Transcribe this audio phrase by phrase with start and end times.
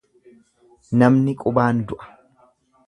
[1.03, 2.13] Namni qubaan du'a.